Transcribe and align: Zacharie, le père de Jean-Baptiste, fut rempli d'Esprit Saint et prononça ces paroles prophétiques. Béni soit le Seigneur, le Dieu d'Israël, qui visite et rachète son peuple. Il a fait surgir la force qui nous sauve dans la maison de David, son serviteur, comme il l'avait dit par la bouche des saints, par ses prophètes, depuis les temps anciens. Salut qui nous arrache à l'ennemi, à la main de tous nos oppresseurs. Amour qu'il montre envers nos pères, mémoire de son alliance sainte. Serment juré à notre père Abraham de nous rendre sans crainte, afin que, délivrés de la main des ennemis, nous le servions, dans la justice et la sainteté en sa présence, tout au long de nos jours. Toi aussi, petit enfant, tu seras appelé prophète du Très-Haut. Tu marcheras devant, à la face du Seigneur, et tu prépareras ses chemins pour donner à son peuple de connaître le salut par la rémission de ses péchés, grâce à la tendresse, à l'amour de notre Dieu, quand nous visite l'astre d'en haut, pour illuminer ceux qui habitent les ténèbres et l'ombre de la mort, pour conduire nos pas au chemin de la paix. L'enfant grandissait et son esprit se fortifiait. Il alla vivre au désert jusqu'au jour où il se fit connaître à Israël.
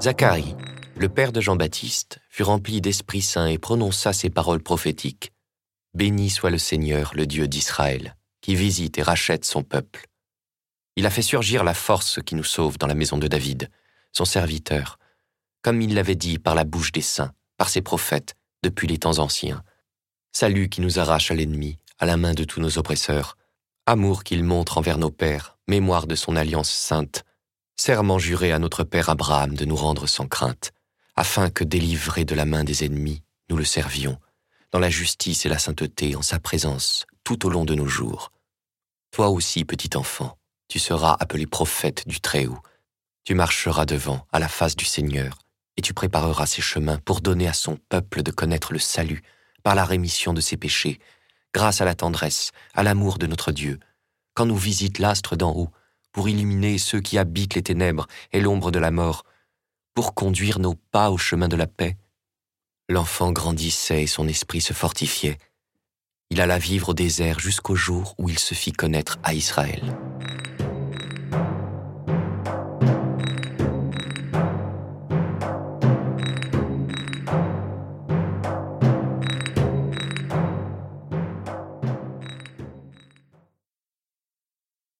Zacharie, 0.00 0.56
le 0.96 1.10
père 1.10 1.30
de 1.30 1.42
Jean-Baptiste, 1.42 2.20
fut 2.30 2.42
rempli 2.42 2.80
d'Esprit 2.80 3.20
Saint 3.20 3.48
et 3.48 3.58
prononça 3.58 4.14
ces 4.14 4.30
paroles 4.30 4.62
prophétiques. 4.62 5.30
Béni 5.92 6.30
soit 6.30 6.48
le 6.48 6.56
Seigneur, 6.56 7.12
le 7.14 7.26
Dieu 7.26 7.46
d'Israël, 7.46 8.16
qui 8.40 8.54
visite 8.54 8.96
et 8.96 9.02
rachète 9.02 9.44
son 9.44 9.62
peuple. 9.62 10.06
Il 10.96 11.04
a 11.04 11.10
fait 11.10 11.20
surgir 11.20 11.64
la 11.64 11.74
force 11.74 12.20
qui 12.24 12.34
nous 12.34 12.44
sauve 12.44 12.78
dans 12.78 12.86
la 12.86 12.94
maison 12.94 13.18
de 13.18 13.28
David, 13.28 13.68
son 14.12 14.24
serviteur, 14.24 14.98
comme 15.60 15.82
il 15.82 15.94
l'avait 15.94 16.14
dit 16.14 16.38
par 16.38 16.54
la 16.54 16.64
bouche 16.64 16.92
des 16.92 17.02
saints, 17.02 17.32
par 17.58 17.68
ses 17.68 17.82
prophètes, 17.82 18.34
depuis 18.62 18.88
les 18.88 18.98
temps 18.98 19.18
anciens. 19.18 19.62
Salut 20.32 20.70
qui 20.70 20.80
nous 20.80 20.98
arrache 20.98 21.30
à 21.30 21.34
l'ennemi, 21.34 21.76
à 21.98 22.06
la 22.06 22.16
main 22.16 22.32
de 22.32 22.44
tous 22.44 22.60
nos 22.60 22.78
oppresseurs. 22.78 23.36
Amour 23.84 24.24
qu'il 24.24 24.44
montre 24.44 24.78
envers 24.78 24.96
nos 24.96 25.10
pères, 25.10 25.58
mémoire 25.68 26.06
de 26.06 26.14
son 26.14 26.36
alliance 26.36 26.70
sainte. 26.70 27.22
Serment 27.82 28.18
juré 28.18 28.52
à 28.52 28.58
notre 28.58 28.84
père 28.84 29.08
Abraham 29.08 29.54
de 29.54 29.64
nous 29.64 29.74
rendre 29.74 30.06
sans 30.06 30.26
crainte, 30.26 30.72
afin 31.16 31.48
que, 31.48 31.64
délivrés 31.64 32.26
de 32.26 32.34
la 32.34 32.44
main 32.44 32.62
des 32.62 32.84
ennemis, 32.84 33.22
nous 33.48 33.56
le 33.56 33.64
servions, 33.64 34.18
dans 34.70 34.78
la 34.78 34.90
justice 34.90 35.46
et 35.46 35.48
la 35.48 35.58
sainteté 35.58 36.14
en 36.14 36.20
sa 36.20 36.38
présence, 36.38 37.06
tout 37.24 37.46
au 37.46 37.48
long 37.48 37.64
de 37.64 37.74
nos 37.74 37.86
jours. 37.86 38.32
Toi 39.12 39.30
aussi, 39.30 39.64
petit 39.64 39.96
enfant, 39.96 40.36
tu 40.68 40.78
seras 40.78 41.16
appelé 41.20 41.46
prophète 41.46 42.06
du 42.06 42.20
Très-Haut. 42.20 42.60
Tu 43.24 43.34
marcheras 43.34 43.86
devant, 43.86 44.26
à 44.30 44.40
la 44.40 44.48
face 44.48 44.76
du 44.76 44.84
Seigneur, 44.84 45.38
et 45.78 45.80
tu 45.80 45.94
prépareras 45.94 46.44
ses 46.44 46.60
chemins 46.60 46.98
pour 46.98 47.22
donner 47.22 47.48
à 47.48 47.54
son 47.54 47.78
peuple 47.88 48.22
de 48.22 48.30
connaître 48.30 48.74
le 48.74 48.78
salut 48.78 49.22
par 49.62 49.74
la 49.74 49.86
rémission 49.86 50.34
de 50.34 50.42
ses 50.42 50.58
péchés, 50.58 51.00
grâce 51.54 51.80
à 51.80 51.86
la 51.86 51.94
tendresse, 51.94 52.52
à 52.74 52.82
l'amour 52.82 53.16
de 53.16 53.26
notre 53.26 53.52
Dieu, 53.52 53.80
quand 54.34 54.44
nous 54.44 54.58
visite 54.58 54.98
l'astre 54.98 55.34
d'en 55.34 55.52
haut, 55.52 55.70
pour 56.12 56.28
illuminer 56.28 56.78
ceux 56.78 57.00
qui 57.00 57.18
habitent 57.18 57.54
les 57.54 57.62
ténèbres 57.62 58.06
et 58.32 58.40
l'ombre 58.40 58.70
de 58.70 58.78
la 58.78 58.90
mort, 58.90 59.24
pour 59.94 60.14
conduire 60.14 60.58
nos 60.58 60.74
pas 60.74 61.10
au 61.10 61.18
chemin 61.18 61.48
de 61.48 61.56
la 61.56 61.66
paix. 61.66 61.96
L'enfant 62.88 63.32
grandissait 63.32 64.02
et 64.02 64.06
son 64.06 64.26
esprit 64.26 64.60
se 64.60 64.72
fortifiait. 64.72 65.38
Il 66.30 66.40
alla 66.40 66.58
vivre 66.58 66.90
au 66.90 66.94
désert 66.94 67.38
jusqu'au 67.38 67.74
jour 67.74 68.14
où 68.18 68.28
il 68.28 68.38
se 68.38 68.54
fit 68.54 68.72
connaître 68.72 69.18
à 69.22 69.34
Israël. 69.34 69.96